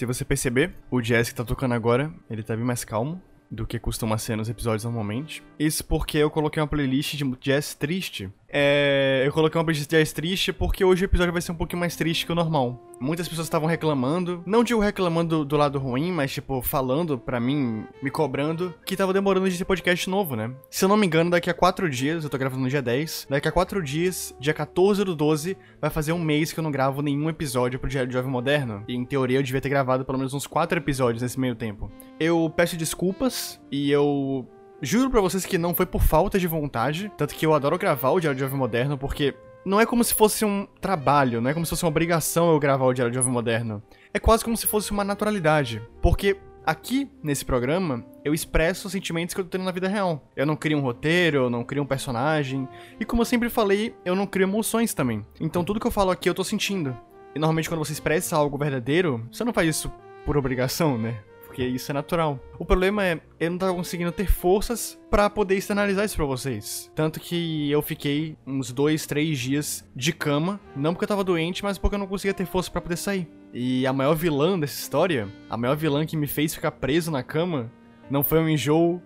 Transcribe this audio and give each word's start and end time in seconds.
Se 0.00 0.06
você 0.06 0.24
perceber, 0.24 0.72
o 0.90 0.98
jazz 1.02 1.28
que 1.28 1.34
tá 1.34 1.44
tocando 1.44 1.74
agora, 1.74 2.10
ele 2.30 2.42
tá 2.42 2.56
bem 2.56 2.64
mais 2.64 2.84
calmo 2.86 3.20
do 3.50 3.66
que 3.66 3.78
costuma 3.78 4.16
ser 4.16 4.34
nos 4.34 4.48
episódios 4.48 4.84
normalmente. 4.84 5.42
Isso 5.58 5.84
porque 5.84 6.16
eu 6.16 6.30
coloquei 6.30 6.58
uma 6.58 6.66
playlist 6.66 7.16
de 7.16 7.24
jazz 7.38 7.74
triste 7.74 8.32
é, 8.52 9.22
eu 9.24 9.32
coloquei 9.32 9.58
uma 9.58 9.64
playlist 9.64 9.88
jazz 9.88 10.12
triste 10.12 10.52
porque 10.52 10.84
hoje 10.84 11.04
o 11.04 11.06
episódio 11.06 11.32
vai 11.32 11.40
ser 11.40 11.52
um 11.52 11.56
pouquinho 11.56 11.78
mais 11.78 11.94
triste 11.94 12.26
que 12.26 12.32
o 12.32 12.34
normal. 12.34 12.78
Muitas 13.00 13.28
pessoas 13.28 13.46
estavam 13.46 13.68
reclamando, 13.68 14.42
não 14.44 14.62
digo 14.62 14.80
reclamando 14.80 15.38
do, 15.38 15.44
do, 15.44 15.56
lado 15.56 15.78
ruim, 15.78 16.12
mas 16.12 16.32
tipo, 16.32 16.60
falando 16.60 17.16
pra 17.16 17.40
mim, 17.40 17.86
me 18.02 18.10
cobrando, 18.10 18.74
que 18.84 18.96
tava 18.96 19.12
demorando 19.12 19.48
de 19.48 19.56
ter 19.56 19.64
podcast 19.64 20.10
novo, 20.10 20.36
né? 20.36 20.52
Se 20.68 20.84
eu 20.84 20.88
não 20.88 20.98
me 20.98 21.06
engano, 21.06 21.30
daqui 21.30 21.48
a 21.48 21.54
4 21.54 21.88
dias, 21.88 22.24
eu 22.24 22.28
tô 22.28 22.36
gravando 22.36 22.62
no 22.62 22.68
dia 22.68 22.82
10, 22.82 23.28
daqui 23.30 23.48
a 23.48 23.52
4 23.52 23.82
dias, 23.82 24.34
dia 24.38 24.52
14 24.52 25.02
do 25.04 25.16
12, 25.16 25.56
vai 25.80 25.88
fazer 25.88 26.12
um 26.12 26.18
mês 26.18 26.52
que 26.52 26.60
eu 26.60 26.64
não 26.64 26.70
gravo 26.70 27.00
nenhum 27.00 27.30
episódio 27.30 27.78
pro 27.78 27.88
Diário 27.88 28.08
de 28.08 28.14
Jovem 28.14 28.30
Moderno. 28.30 28.84
E 28.86 28.94
em 28.94 29.04
teoria 29.04 29.38
eu 29.38 29.42
devia 29.42 29.60
ter 29.60 29.70
gravado 29.70 30.04
pelo 30.04 30.18
menos 30.18 30.34
uns 30.34 30.46
4 30.46 30.78
episódios 30.78 31.22
nesse 31.22 31.40
meio 31.40 31.54
tempo. 31.54 31.90
Eu 32.18 32.52
peço 32.54 32.76
desculpas 32.76 33.58
e 33.72 33.90
eu 33.90 34.46
Juro 34.82 35.10
pra 35.10 35.20
vocês 35.20 35.44
que 35.44 35.58
não 35.58 35.74
foi 35.74 35.84
por 35.84 36.02
falta 36.02 36.38
de 36.38 36.46
vontade, 36.46 37.12
tanto 37.14 37.34
que 37.34 37.44
eu 37.44 37.52
adoro 37.52 37.76
gravar 37.76 38.10
o 38.10 38.20
Diário 38.20 38.34
de 38.34 38.40
Jovem 38.40 38.58
Moderno, 38.58 38.96
porque 38.96 39.34
não 39.62 39.78
é 39.78 39.84
como 39.84 40.02
se 40.02 40.14
fosse 40.14 40.42
um 40.42 40.66
trabalho, 40.80 41.38
não 41.38 41.50
é 41.50 41.52
como 41.54 41.66
se 41.66 41.70
fosse 41.70 41.84
uma 41.84 41.90
obrigação 41.90 42.50
eu 42.50 42.58
gravar 42.58 42.86
o 42.86 42.94
Diário 42.94 43.10
de 43.10 43.18
Jovem 43.18 43.30
Moderno. 43.30 43.82
É 44.14 44.18
quase 44.18 44.42
como 44.42 44.56
se 44.56 44.66
fosse 44.66 44.90
uma 44.90 45.04
naturalidade, 45.04 45.82
porque 46.00 46.38
aqui 46.64 47.10
nesse 47.22 47.44
programa 47.44 48.02
eu 48.24 48.32
expresso 48.32 48.86
os 48.86 48.92
sentimentos 48.92 49.34
que 49.34 49.40
eu 49.42 49.44
tô 49.44 49.50
tendo 49.50 49.64
na 49.64 49.70
vida 49.70 49.86
real. 49.86 50.26
Eu 50.34 50.46
não 50.46 50.56
crio 50.56 50.78
um 50.78 50.82
roteiro, 50.82 51.44
eu 51.44 51.50
não 51.50 51.62
crio 51.62 51.82
um 51.82 51.86
personagem, 51.86 52.66
e 52.98 53.04
como 53.04 53.20
eu 53.20 53.26
sempre 53.26 53.50
falei, 53.50 53.94
eu 54.02 54.16
não 54.16 54.26
crio 54.26 54.46
emoções 54.46 54.94
também. 54.94 55.26
Então 55.38 55.62
tudo 55.62 55.78
que 55.78 55.86
eu 55.86 55.90
falo 55.90 56.10
aqui 56.10 56.26
eu 56.26 56.34
tô 56.34 56.42
sentindo. 56.42 56.96
E 57.34 57.38
normalmente 57.38 57.68
quando 57.68 57.84
você 57.84 57.92
expressa 57.92 58.34
algo 58.34 58.56
verdadeiro, 58.56 59.28
você 59.30 59.44
não 59.44 59.52
faz 59.52 59.68
isso 59.68 59.92
por 60.24 60.38
obrigação, 60.38 60.96
né? 60.96 61.18
Porque 61.60 61.64
isso 61.66 61.92
é 61.92 61.94
natural. 61.94 62.40
O 62.58 62.64
problema 62.64 63.04
é, 63.04 63.20
eu 63.38 63.50
não 63.50 63.58
tava 63.58 63.74
conseguindo 63.74 64.10
ter 64.10 64.30
forças 64.30 64.98
para 65.10 65.28
poder 65.28 65.56
externalizar 65.56 66.06
isso 66.06 66.16
pra 66.16 66.24
vocês. 66.24 66.90
Tanto 66.94 67.20
que 67.20 67.70
eu 67.70 67.82
fiquei 67.82 68.34
uns 68.46 68.72
dois, 68.72 69.04
três 69.04 69.38
dias 69.38 69.86
de 69.94 70.10
cama, 70.10 70.58
não 70.74 70.94
porque 70.94 71.04
eu 71.04 71.08
tava 71.08 71.22
doente, 71.22 71.62
mas 71.62 71.76
porque 71.76 71.96
eu 71.96 71.98
não 71.98 72.06
conseguia 72.06 72.32
ter 72.32 72.46
força 72.46 72.70
para 72.70 72.80
poder 72.80 72.96
sair. 72.96 73.28
E 73.52 73.86
a 73.86 73.92
maior 73.92 74.14
vilã 74.14 74.58
dessa 74.58 74.80
história, 74.80 75.28
a 75.50 75.56
maior 75.56 75.76
vilã 75.76 76.06
que 76.06 76.16
me 76.16 76.26
fez 76.26 76.54
ficar 76.54 76.70
preso 76.70 77.10
na 77.10 77.22
cama, 77.22 77.70
não 78.10 78.22
foi 78.22 78.38
um 78.38 78.48
enjoo, 78.48 79.02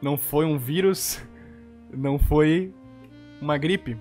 não 0.00 0.16
foi 0.16 0.44
um 0.44 0.56
vírus, 0.56 1.20
não 1.92 2.20
foi 2.20 2.72
uma 3.40 3.58
gripe, 3.58 3.98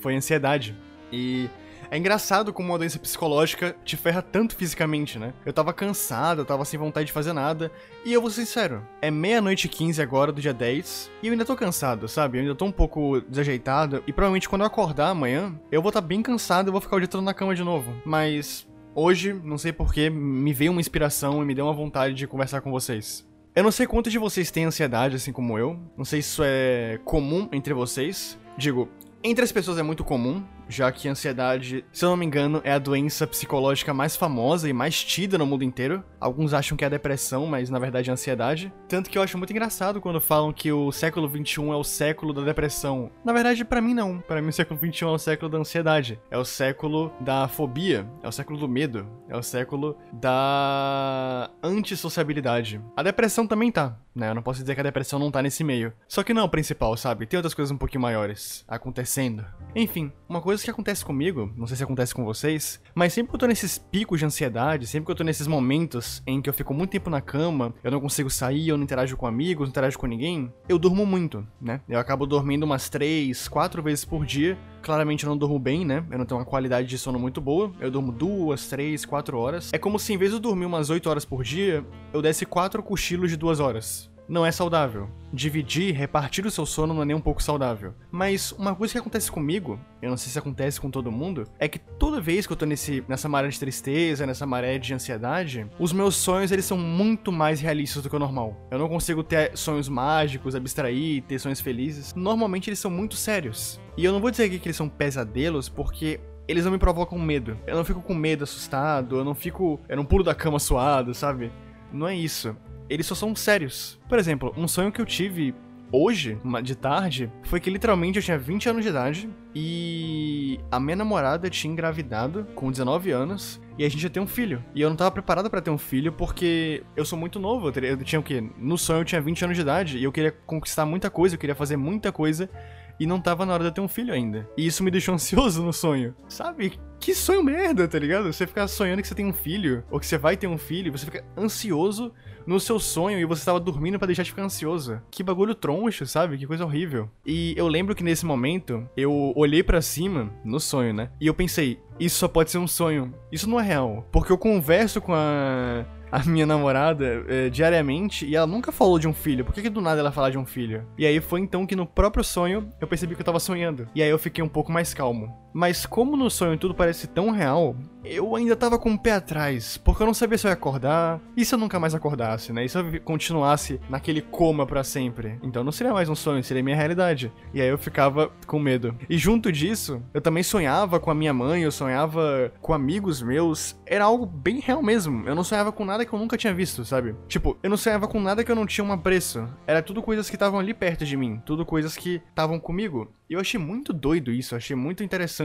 foi 0.00 0.14
ansiedade. 0.14 0.76
E 1.10 1.48
é 1.90 1.96
engraçado 1.96 2.52
como 2.52 2.70
uma 2.70 2.78
doença 2.78 2.98
psicológica 2.98 3.74
te 3.84 3.96
ferra 3.96 4.20
tanto 4.20 4.54
fisicamente, 4.54 5.18
né? 5.18 5.32
Eu 5.44 5.52
tava 5.52 5.72
cansado, 5.72 6.42
eu 6.42 6.44
tava 6.44 6.64
sem 6.64 6.78
vontade 6.78 7.06
de 7.06 7.12
fazer 7.12 7.32
nada. 7.32 7.72
E 8.04 8.12
eu 8.12 8.20
vou 8.20 8.30
ser 8.30 8.44
sincero, 8.44 8.86
é 9.00 9.10
meia-noite 9.10 9.66
e 9.66 9.70
15 9.70 10.00
agora 10.02 10.30
do 10.30 10.40
dia 10.40 10.52
10. 10.52 11.10
E 11.22 11.26
eu 11.26 11.32
ainda 11.32 11.44
tô 11.44 11.56
cansado, 11.56 12.06
sabe? 12.08 12.38
Eu 12.38 12.42
ainda 12.42 12.54
tô 12.54 12.64
um 12.64 12.72
pouco 12.72 13.20
desajeitado. 13.22 14.02
E 14.06 14.12
provavelmente 14.12 14.48
quando 14.48 14.62
eu 14.62 14.66
acordar 14.66 15.08
amanhã, 15.08 15.54
eu 15.72 15.80
vou 15.80 15.88
estar 15.88 16.02
tá 16.02 16.06
bem 16.06 16.22
cansado 16.22 16.68
e 16.68 16.72
vou 16.72 16.80
ficar 16.80 16.96
o 16.96 17.00
dia 17.00 17.08
todo 17.08 17.22
na 17.22 17.34
cama 17.34 17.54
de 17.54 17.64
novo. 17.64 17.92
Mas 18.04 18.66
hoje, 18.94 19.32
não 19.32 19.56
sei 19.56 19.72
porquê, 19.72 20.10
me 20.10 20.52
veio 20.52 20.72
uma 20.72 20.80
inspiração 20.80 21.42
e 21.42 21.46
me 21.46 21.54
deu 21.54 21.64
uma 21.64 21.74
vontade 21.74 22.14
de 22.14 22.26
conversar 22.26 22.60
com 22.60 22.70
vocês. 22.70 23.26
Eu 23.54 23.64
não 23.64 23.70
sei 23.72 23.86
quantos 23.86 24.12
de 24.12 24.18
vocês 24.18 24.50
têm 24.50 24.66
ansiedade 24.66 25.16
assim 25.16 25.32
como 25.32 25.58
eu. 25.58 25.78
Não 25.96 26.04
sei 26.04 26.20
se 26.20 26.28
isso 26.28 26.42
é 26.44 27.00
comum 27.04 27.48
entre 27.50 27.72
vocês. 27.72 28.38
Digo, 28.56 28.88
entre 29.22 29.42
as 29.42 29.50
pessoas 29.50 29.78
é 29.78 29.82
muito 29.82 30.04
comum, 30.04 30.44
já 30.68 30.90
que 30.92 31.08
a 31.08 31.12
ansiedade, 31.12 31.84
se 31.92 32.04
eu 32.04 32.10
não 32.10 32.16
me 32.16 32.26
engano, 32.26 32.60
é 32.64 32.72
a 32.72 32.78
doença 32.78 33.26
psicológica 33.26 33.94
mais 33.94 34.16
famosa 34.16 34.68
e 34.68 34.72
mais 34.72 35.02
tida 35.02 35.38
no 35.38 35.46
mundo 35.46 35.64
inteiro. 35.64 36.02
Alguns 36.20 36.52
acham 36.52 36.76
que 36.76 36.84
é 36.84 36.86
a 36.86 36.90
depressão, 36.90 37.46
mas 37.46 37.70
na 37.70 37.78
verdade 37.78 38.10
é 38.10 38.12
a 38.12 38.14
ansiedade. 38.14 38.72
Tanto 38.88 39.08
que 39.08 39.16
eu 39.16 39.22
acho 39.22 39.38
muito 39.38 39.50
engraçado 39.50 40.00
quando 40.00 40.20
falam 40.20 40.52
que 40.52 40.70
o 40.70 40.92
século 40.92 41.28
XXI 41.28 41.70
é 41.70 41.76
o 41.76 41.84
século 41.84 42.32
da 42.32 42.42
depressão. 42.42 43.10
Na 43.24 43.32
verdade, 43.32 43.64
para 43.64 43.80
mim 43.80 43.94
não. 43.94 44.18
Para 44.18 44.42
mim 44.42 44.48
o 44.48 44.52
século 44.52 44.78
XXI 44.78 45.04
é 45.04 45.08
o 45.08 45.18
século 45.18 45.50
da 45.50 45.58
ansiedade. 45.58 46.20
É 46.30 46.36
o 46.36 46.44
século 46.44 47.12
da 47.20 47.48
fobia. 47.48 48.08
É 48.22 48.28
o 48.28 48.32
século 48.32 48.58
do 48.58 48.68
medo. 48.68 49.06
É 49.28 49.36
o 49.36 49.42
século 49.42 49.96
da 50.12 51.50
antissociabilidade. 51.62 52.80
A 52.96 53.02
depressão 53.02 53.46
também 53.46 53.70
tá, 53.70 53.98
né? 54.14 54.30
Eu 54.30 54.34
não 54.34 54.42
posso 54.42 54.60
dizer 54.60 54.74
que 54.74 54.80
a 54.80 54.84
depressão 54.84 55.18
não 55.18 55.30
tá 55.30 55.42
nesse 55.42 55.62
meio. 55.62 55.92
Só 56.06 56.22
que 56.22 56.34
não 56.34 56.42
é 56.42 56.44
o 56.44 56.48
principal, 56.48 56.96
sabe? 56.96 57.26
Tem 57.26 57.38
outras 57.38 57.54
coisas 57.54 57.70
um 57.70 57.78
pouquinho 57.78 58.02
maiores 58.02 58.64
acontecendo. 58.66 59.44
Enfim, 59.74 60.12
uma 60.28 60.40
coisa 60.40 60.57
coisa 60.58 60.64
que 60.64 60.70
acontece 60.70 61.04
comigo, 61.04 61.52
não 61.56 61.66
sei 61.66 61.76
se 61.76 61.84
acontece 61.84 62.14
com 62.14 62.24
vocês, 62.24 62.80
mas 62.94 63.12
sempre 63.12 63.30
que 63.30 63.36
eu 63.36 63.38
tô 63.38 63.46
nesses 63.46 63.78
picos 63.78 64.18
de 64.18 64.26
ansiedade, 64.26 64.86
sempre 64.86 65.06
que 65.06 65.12
eu 65.12 65.16
tô 65.16 65.22
nesses 65.22 65.46
momentos 65.46 66.20
em 66.26 66.42
que 66.42 66.50
eu 66.50 66.54
fico 66.54 66.74
muito 66.74 66.90
tempo 66.90 67.08
na 67.08 67.20
cama, 67.20 67.72
eu 67.84 67.90
não 67.90 68.00
consigo 68.00 68.28
sair, 68.28 68.68
eu 68.68 68.76
não 68.76 68.84
interajo 68.84 69.16
com 69.16 69.26
amigos, 69.26 69.66
não 69.66 69.70
interajo 69.70 69.98
com 69.98 70.06
ninguém, 70.06 70.52
eu 70.68 70.78
durmo 70.78 71.06
muito, 71.06 71.46
né? 71.60 71.80
Eu 71.88 71.98
acabo 72.00 72.26
dormindo 72.26 72.64
umas 72.64 72.88
3, 72.88 73.46
4 73.46 73.82
vezes 73.82 74.04
por 74.04 74.26
dia. 74.26 74.58
Claramente 74.82 75.24
eu 75.24 75.30
não 75.30 75.36
durmo 75.36 75.58
bem, 75.58 75.84
né? 75.84 76.04
Eu 76.10 76.18
não 76.18 76.24
tenho 76.24 76.40
uma 76.40 76.46
qualidade 76.46 76.88
de 76.88 76.98
sono 76.98 77.18
muito 77.18 77.40
boa. 77.40 77.72
Eu 77.80 77.90
durmo 77.90 78.10
duas, 78.10 78.68
três, 78.68 79.04
quatro 79.04 79.38
horas. 79.38 79.72
É 79.72 79.78
como 79.78 79.98
se 79.98 80.12
em 80.12 80.16
vez 80.16 80.30
de 80.30 80.36
eu 80.36 80.40
dormir 80.40 80.66
umas 80.66 80.88
8 80.90 81.08
horas 81.08 81.24
por 81.24 81.42
dia, 81.44 81.84
eu 82.12 82.22
desse 82.22 82.46
quatro 82.46 82.82
cochilos 82.82 83.30
de 83.30 83.36
duas 83.36 83.60
horas 83.60 84.10
não 84.28 84.44
é 84.44 84.52
saudável. 84.52 85.08
Dividir, 85.32 85.94
repartir 85.94 86.46
o 86.46 86.50
seu 86.50 86.66
sono 86.66 86.94
não 86.94 87.02
é 87.02 87.04
nem 87.04 87.16
um 87.16 87.20
pouco 87.20 87.42
saudável. 87.42 87.94
Mas 88.10 88.52
uma 88.52 88.74
coisa 88.74 88.92
que 88.92 88.98
acontece 88.98 89.30
comigo, 89.30 89.80
eu 90.00 90.10
não 90.10 90.16
sei 90.16 90.30
se 90.30 90.38
acontece 90.38 90.80
com 90.80 90.90
todo 90.90 91.10
mundo, 91.10 91.44
é 91.58 91.66
que 91.66 91.78
toda 91.78 92.20
vez 92.20 92.46
que 92.46 92.52
eu 92.52 92.56
tô 92.56 92.66
nesse, 92.66 93.02
nessa 93.08 93.28
maré 93.28 93.48
de 93.48 93.58
tristeza, 93.58 94.26
nessa 94.26 94.46
maré 94.46 94.78
de 94.78 94.92
ansiedade, 94.92 95.66
os 95.78 95.92
meus 95.92 96.16
sonhos 96.16 96.52
eles 96.52 96.64
são 96.64 96.76
muito 96.76 97.32
mais 97.32 97.60
realistas 97.60 98.02
do 98.02 98.10
que 98.10 98.16
o 98.16 98.18
normal. 98.18 98.56
Eu 98.70 98.78
não 98.78 98.88
consigo 98.88 99.22
ter 99.22 99.56
sonhos 99.56 99.88
mágicos, 99.88 100.54
abstrair, 100.54 101.22
ter 101.22 101.38
sonhos 101.38 101.60
felizes. 101.60 102.14
Normalmente 102.14 102.68
eles 102.68 102.78
são 102.78 102.90
muito 102.90 103.16
sérios. 103.16 103.80
E 103.96 104.04
eu 104.04 104.12
não 104.12 104.20
vou 104.20 104.30
dizer 104.30 104.44
aqui 104.44 104.58
que 104.58 104.68
eles 104.68 104.76
são 104.76 104.88
pesadelos, 104.88 105.68
porque 105.68 106.20
eles 106.46 106.64
não 106.64 106.72
me 106.72 106.78
provocam 106.78 107.18
medo. 107.18 107.58
Eu 107.66 107.76
não 107.76 107.84
fico 107.84 108.00
com 108.00 108.14
medo, 108.14 108.44
assustado, 108.44 109.16
eu 109.16 109.24
não 109.24 109.34
fico. 109.34 109.80
Eu 109.88 109.96
não 109.96 110.04
pulo 110.04 110.24
da 110.24 110.34
cama 110.34 110.58
suado, 110.58 111.12
sabe? 111.12 111.52
Não 111.92 112.08
é 112.08 112.14
isso 112.14 112.56
eles 112.88 113.06
só 113.06 113.14
são 113.14 113.34
sérios. 113.34 113.98
Por 114.08 114.18
exemplo, 114.18 114.52
um 114.56 114.68
sonho 114.68 114.92
que 114.92 115.00
eu 115.00 115.06
tive 115.06 115.54
hoje, 115.90 116.38
de 116.62 116.76
tarde, 116.76 117.32
foi 117.44 117.60
que 117.60 117.70
literalmente 117.70 118.18
eu 118.18 118.22
tinha 118.22 118.38
20 118.38 118.68
anos 118.68 118.82
de 118.82 118.90
idade 118.90 119.28
e 119.54 120.60
a 120.70 120.78
minha 120.78 120.96
namorada 120.96 121.48
tinha 121.48 121.72
engravidado 121.72 122.46
com 122.54 122.70
19 122.70 123.10
anos 123.10 123.60
e 123.78 123.84
a 123.84 123.88
gente 123.88 124.02
ia 124.02 124.10
ter 124.10 124.20
um 124.20 124.26
filho. 124.26 124.62
E 124.74 124.80
eu 124.80 124.88
não 124.88 124.96
tava 124.96 125.10
preparado 125.10 125.48
para 125.48 125.60
ter 125.60 125.70
um 125.70 125.78
filho 125.78 126.12
porque 126.12 126.82
eu 126.96 127.04
sou 127.04 127.18
muito 127.18 127.38
novo. 127.38 127.68
Eu, 127.68 127.96
tinha 127.98 128.20
o 128.20 128.22
quê? 128.22 128.44
No 128.58 128.76
sonho 128.76 129.00
eu 129.00 129.04
tinha 129.04 129.20
20 129.20 129.44
anos 129.44 129.56
de 129.56 129.62
idade 129.62 129.98
e 129.98 130.04
eu 130.04 130.12
queria 130.12 130.32
conquistar 130.32 130.84
muita 130.84 131.10
coisa, 131.10 131.34
eu 131.34 131.38
queria 131.38 131.54
fazer 131.54 131.76
muita 131.76 132.12
coisa 132.12 132.50
e 132.98 133.06
não 133.06 133.20
tava 133.20 133.46
na 133.46 133.52
hora 133.54 133.64
de 133.64 133.68
eu 133.70 133.74
ter 133.74 133.80
um 133.80 133.88
filho 133.88 134.12
ainda. 134.12 134.48
E 134.56 134.66
isso 134.66 134.82
me 134.82 134.90
deixou 134.90 135.14
ansioso 135.14 135.62
no 135.62 135.72
sonho. 135.72 136.14
Sabe? 136.28 136.78
Que 137.00 137.14
sonho 137.14 137.42
merda, 137.42 137.86
tá 137.86 137.98
ligado? 137.98 138.32
Você 138.32 138.46
ficar 138.46 138.66
sonhando 138.66 139.00
que 139.00 139.08
você 139.08 139.14
tem 139.14 139.26
um 139.26 139.32
filho, 139.32 139.84
ou 139.90 140.00
que 140.00 140.06
você 140.06 140.18
vai 140.18 140.36
ter 140.36 140.46
um 140.46 140.58
filho, 140.58 140.90
você 140.90 141.04
fica 141.04 141.24
ansioso 141.36 142.12
no 142.46 142.58
seu 142.58 142.80
sonho 142.80 143.18
e 143.18 143.24
você 143.24 143.42
estava 143.42 143.60
dormindo 143.60 143.98
para 143.98 144.06
deixar 144.06 144.22
de 144.22 144.30
ficar 144.30 144.42
ansioso. 144.42 145.00
Que 145.10 145.22
bagulho 145.22 145.54
troncho, 145.54 146.06
sabe? 146.06 146.38
Que 146.38 146.46
coisa 146.46 146.64
horrível. 146.64 147.08
E 147.24 147.54
eu 147.56 147.68
lembro 147.68 147.94
que 147.94 148.02
nesse 148.02 148.24
momento 148.24 148.88
eu 148.96 149.32
olhei 149.36 149.62
para 149.62 149.82
cima 149.82 150.32
no 150.44 150.58
sonho, 150.58 150.92
né? 150.94 151.10
E 151.20 151.26
eu 151.26 151.34
pensei, 151.34 151.78
isso 152.00 152.16
só 152.16 152.26
pode 152.26 152.50
ser 152.50 152.58
um 152.58 152.66
sonho. 152.66 153.14
Isso 153.30 153.48
não 153.48 153.60
é 153.60 153.62
real. 153.62 154.08
Porque 154.10 154.32
eu 154.32 154.38
converso 154.38 155.00
com 155.00 155.12
a 155.14 155.84
a 156.10 156.22
minha 156.24 156.46
namorada 156.46 157.24
é, 157.28 157.48
diariamente 157.48 158.26
e 158.26 158.34
ela 158.34 158.46
nunca 158.46 158.72
falou 158.72 158.98
de 158.98 159.08
um 159.08 159.12
filho. 159.12 159.44
Por 159.44 159.54
que, 159.54 159.62
que 159.62 159.70
do 159.70 159.80
nada 159.80 160.00
ela 160.00 160.12
falar 160.12 160.30
de 160.30 160.38
um 160.38 160.46
filho? 160.46 160.86
E 160.96 161.06
aí 161.06 161.20
foi 161.20 161.40
então 161.40 161.66
que 161.66 161.76
no 161.76 161.86
próprio 161.86 162.24
sonho 162.24 162.68
eu 162.80 162.86
percebi 162.86 163.14
que 163.14 163.20
eu 163.20 163.26
tava 163.26 163.40
sonhando. 163.40 163.88
E 163.94 164.02
aí 164.02 164.08
eu 164.10 164.18
fiquei 164.18 164.42
um 164.42 164.48
pouco 164.48 164.72
mais 164.72 164.94
calmo. 164.94 165.36
Mas 165.52 165.86
como 165.86 166.16
no 166.16 166.30
sonho 166.30 166.58
tudo 166.58 166.74
parece 166.74 167.06
tão 167.06 167.30
real, 167.30 167.74
eu 168.04 168.36
ainda 168.36 168.54
tava 168.54 168.78
com 168.78 168.92
o 168.92 168.98
pé 168.98 169.12
atrás, 169.12 169.76
porque 169.76 170.02
eu 170.02 170.06
não 170.06 170.14
sabia 170.14 170.38
se 170.38 170.46
eu 170.46 170.50
ia 170.50 170.54
acordar. 170.54 171.20
E 171.36 171.44
se 171.44 171.54
eu 171.54 171.58
nunca 171.58 171.80
mais 171.80 171.94
acordasse, 171.94 172.52
né? 172.52 172.64
E 172.64 172.68
se 172.68 172.78
eu 172.78 173.00
continuasse 173.02 173.80
naquele 173.88 174.20
coma 174.20 174.66
para 174.66 174.84
sempre? 174.84 175.38
Então 175.42 175.64
não 175.64 175.72
seria 175.72 175.92
mais 175.92 176.08
um 176.08 176.14
sonho, 176.14 176.42
seria 176.42 176.62
minha 176.62 176.76
realidade. 176.76 177.32
E 177.52 177.60
aí 177.60 177.68
eu 177.68 177.78
ficava 177.78 178.30
com 178.46 178.58
medo. 178.58 178.96
E 179.08 179.18
junto 179.18 179.50
disso, 179.50 180.02
eu 180.14 180.20
também 180.20 180.42
sonhava 180.42 181.00
com 181.00 181.10
a 181.10 181.14
minha 181.14 181.32
mãe, 181.32 181.62
eu 181.62 181.72
sonhava 181.72 182.52
com 182.60 182.72
amigos 182.72 183.22
meus. 183.22 183.76
Era 183.86 184.04
algo 184.04 184.26
bem 184.26 184.60
real 184.60 184.82
mesmo. 184.82 185.26
Eu 185.28 185.34
não 185.34 185.44
sonhava 185.44 185.72
com 185.72 185.84
nada 185.84 186.04
que 186.04 186.12
eu 186.12 186.18
nunca 186.18 186.36
tinha 186.36 186.54
visto, 186.54 186.84
sabe? 186.84 187.14
Tipo, 187.26 187.56
eu 187.62 187.70
não 187.70 187.76
sonhava 187.76 188.06
com 188.06 188.20
nada 188.20 188.44
que 188.44 188.50
eu 188.50 188.56
não 188.56 188.66
tinha 188.66 188.84
um 188.84 188.92
apreço. 188.92 189.48
Era 189.66 189.82
tudo 189.82 190.02
coisas 190.02 190.28
que 190.28 190.36
estavam 190.36 190.58
ali 190.58 190.72
perto 190.72 191.04
de 191.04 191.16
mim, 191.16 191.40
tudo 191.44 191.64
coisas 191.64 191.96
que 191.96 192.22
estavam 192.30 192.60
comigo. 192.60 193.12
E 193.28 193.34
eu 193.34 193.40
achei 193.40 193.60
muito 193.60 193.92
doido 193.92 194.32
isso, 194.32 194.56
achei 194.56 194.74
muito 194.74 195.04
interessante 195.04 195.37